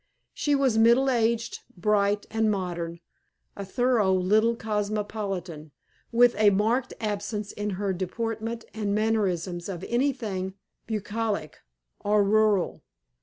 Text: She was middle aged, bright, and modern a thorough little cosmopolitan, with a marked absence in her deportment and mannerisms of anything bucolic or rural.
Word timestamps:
She 0.33 0.55
was 0.55 0.79
middle 0.79 1.11
aged, 1.11 1.59
bright, 1.77 2.25
and 2.31 2.49
modern 2.49 3.01
a 3.55 3.63
thorough 3.63 4.11
little 4.11 4.55
cosmopolitan, 4.55 5.69
with 6.11 6.33
a 6.39 6.49
marked 6.49 6.95
absence 6.99 7.51
in 7.51 7.71
her 7.77 7.93
deportment 7.93 8.65
and 8.73 8.95
mannerisms 8.95 9.69
of 9.69 9.85
anything 9.87 10.55
bucolic 10.87 11.59
or 11.99 12.23
rural. 12.23 12.81